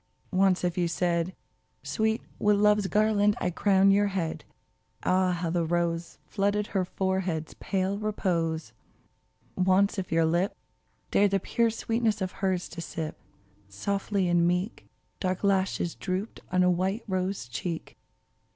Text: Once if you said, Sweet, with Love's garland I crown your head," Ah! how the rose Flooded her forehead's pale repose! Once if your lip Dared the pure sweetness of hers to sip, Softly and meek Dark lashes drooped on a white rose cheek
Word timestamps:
Once 0.33 0.63
if 0.63 0.79
you 0.79 0.87
said, 0.87 1.35
Sweet, 1.83 2.23
with 2.39 2.55
Love's 2.59 2.87
garland 2.87 3.35
I 3.39 3.51
crown 3.51 3.91
your 3.91 4.07
head," 4.07 4.45
Ah! 5.03 5.31
how 5.31 5.51
the 5.51 5.63
rose 5.63 6.17
Flooded 6.25 6.65
her 6.73 6.83
forehead's 6.85 7.53
pale 7.59 7.99
repose! 7.99 8.73
Once 9.55 9.99
if 9.99 10.11
your 10.11 10.25
lip 10.25 10.55
Dared 11.11 11.29
the 11.29 11.39
pure 11.39 11.69
sweetness 11.69 12.19
of 12.19 12.31
hers 12.31 12.67
to 12.69 12.81
sip, 12.81 13.15
Softly 13.69 14.27
and 14.27 14.47
meek 14.47 14.87
Dark 15.19 15.43
lashes 15.43 15.93
drooped 15.93 16.39
on 16.51 16.63
a 16.63 16.71
white 16.71 17.03
rose 17.07 17.47
cheek 17.47 17.95